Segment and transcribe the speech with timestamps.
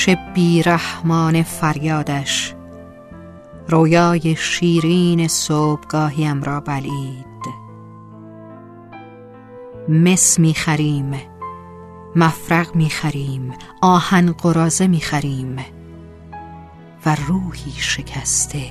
[0.00, 2.54] چه بیرحمان فریادش
[3.68, 7.26] رویای شیرین صبحگاهیم را بلید
[9.88, 11.12] مس می‌خریم
[12.16, 15.56] مفرق می‌خریم آهن قرازه می‌خریم
[17.06, 18.64] و روحی شکسته.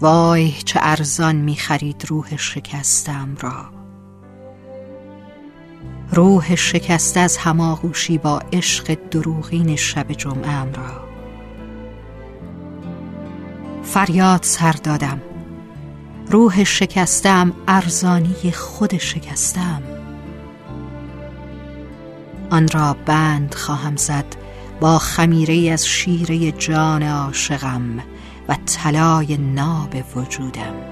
[0.00, 3.77] وای چه ارزان می‌خرید روح شکستم را.
[6.12, 11.08] روح شکسته از هماغوشی با عشق دروغین شب جمعه را.
[13.82, 15.20] فریاد سر دادم.
[16.30, 19.82] روح شکستم ارزانی خود شکستم.
[22.50, 24.36] آن را بند خواهم زد
[24.80, 27.98] با خمیره از شیره جان عاشقم
[28.48, 30.87] و طلای ناب وجودم.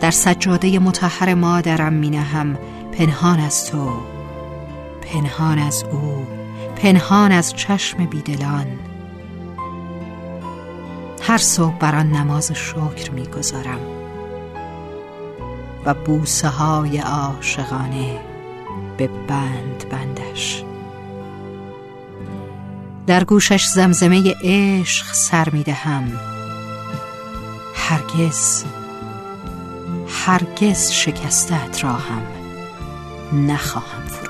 [0.00, 2.58] در سجاده متحر مادرم می نهم
[2.92, 3.90] پنهان از تو.
[5.02, 6.26] پنهان از او.
[6.76, 8.66] پنهان از چشم بیدلان.
[11.22, 13.80] هر صبح بر آن نماز شکر می‌گذارم.
[15.84, 18.18] و بوسه های عاشقانه
[18.96, 20.64] به بند بندش.
[23.06, 26.12] در گوشش زمزمه عشق سر می دهم
[27.74, 28.64] هرگز
[30.26, 32.22] هرگز شکستت را هم
[33.32, 34.25] نخواهم فرو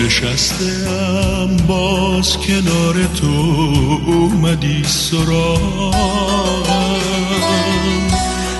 [0.00, 3.26] نشستم باز کنار تو
[4.06, 6.28] اومدی سراغم.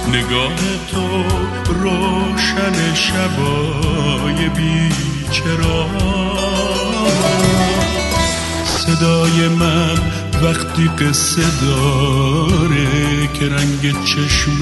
[0.09, 0.59] نگاه
[0.91, 1.25] تو
[1.73, 5.87] روشن شبای بیچرا
[8.65, 9.99] صدای من
[10.43, 14.59] وقتی قصه داره که رنگ چشم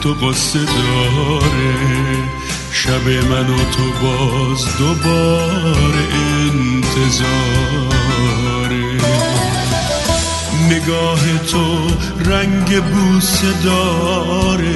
[0.00, 2.45] تو قصه داره.
[2.84, 6.04] شب من و تو باز دوباره
[6.40, 7.66] انتظاره
[10.70, 11.90] نگاه تو
[12.30, 14.74] رنگ بوسه داره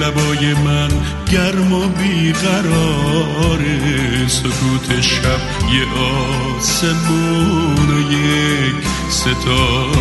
[0.00, 0.90] لبای من
[1.32, 3.78] گرم و بیقراره.
[4.28, 5.40] سکوت شب
[5.72, 5.86] یه
[6.58, 9.93] آسمون و یک ستاره.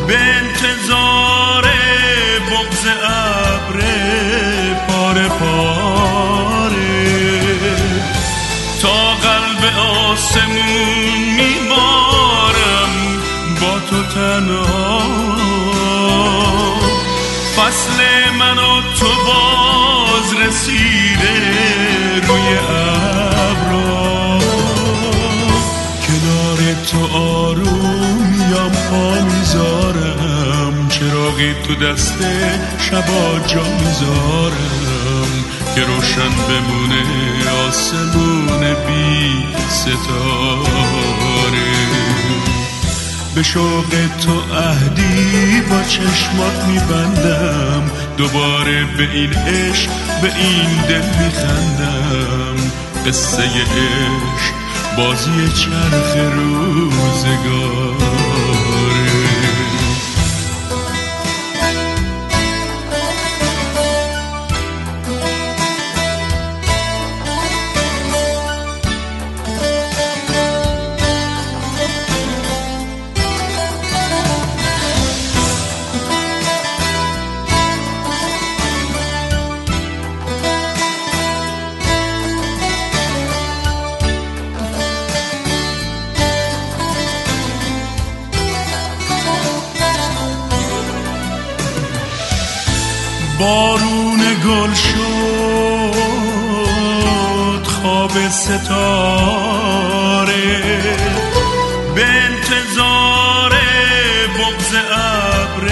[0.07, 1.65] به انتظار
[2.51, 3.79] بغز ابر
[4.89, 6.63] پاره پاره.
[8.83, 12.93] تا قلب آسمون میبارم
[13.61, 14.82] با تو تنها
[20.53, 21.37] رسیده
[22.29, 22.49] روی
[23.49, 24.39] ابرا
[26.07, 26.59] کنار
[26.91, 30.89] تو آروم یا پا می‌ذارم.
[30.89, 32.19] چراغی تو دست
[32.79, 35.31] شبا جا می‌ذارم.
[35.75, 37.05] که روشن بمونه
[37.69, 41.13] آسمون بی ستاره.
[43.35, 43.91] به شوق
[44.25, 47.91] تو اهدی با چشمات میبندم.
[48.17, 52.57] دوباره به این عشق به این دل میخندم
[53.07, 54.55] قصه عشق
[54.97, 58.12] بازی چرخ روزگاره
[93.43, 95.97] بارون گل شد
[97.65, 99.63] خواب ستاره.
[101.95, 103.53] به انتظار
[104.39, 105.67] بغز ابر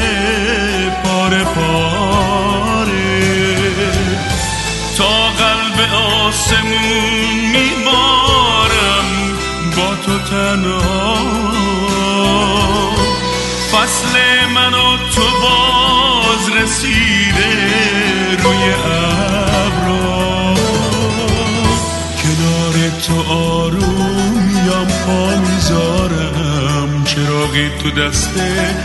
[1.05, 2.91] پاره پاره.
[4.97, 9.07] تا قلب آسمون میبارم
[9.77, 11.17] با تو تنها.
[13.73, 14.15] فصل
[14.55, 17.30] من و تو باز رسیده
[18.51, 18.73] روی
[19.55, 20.55] ابرا
[22.23, 27.05] کنار تو آروم پا می‌ذارم.
[27.05, 28.31] چراغی تو دست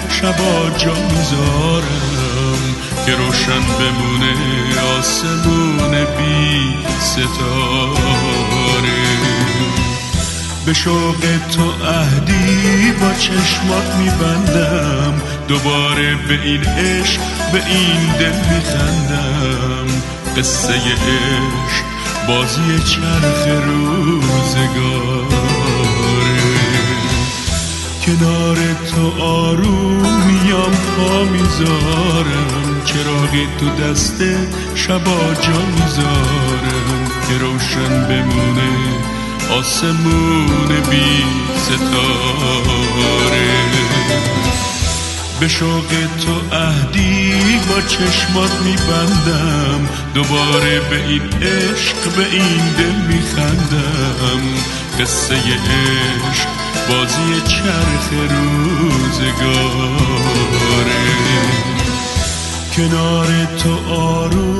[0.10, 2.62] شبا جا می‌ذارم.
[3.06, 4.34] که روشن بمونه
[5.00, 8.36] آسمون بی ستاره.
[10.66, 11.22] به شوق
[11.56, 15.14] تو اهدی با چشمات میبندم.
[15.48, 17.22] دوباره به این عشق
[17.54, 19.88] به این دل میخندم.
[20.38, 21.86] قصه عشق
[22.28, 24.86] بازی چرخ روزگاره.
[28.06, 28.58] کنار
[28.92, 32.82] تو آروم میام پا می‌ذارم.
[32.86, 34.24] چراغی تو دست
[34.76, 37.12] شبا جا می‌ذارم.
[37.28, 38.72] که روشن بمونه
[39.60, 41.24] آسمون بی
[41.58, 42.66] ستاره.
[45.40, 45.90] به شوق
[46.26, 47.34] تو اهدی
[47.70, 49.90] با چشمات میبندم.
[50.14, 54.42] دوباره به این عشق به این دل میخندم.
[55.00, 56.48] قصه عشق
[56.90, 58.10] بازی چرخ
[58.80, 59.56] روزگاره.
[62.76, 63.28] کنار
[63.58, 64.55] تو آروم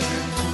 [0.00, 0.47] you.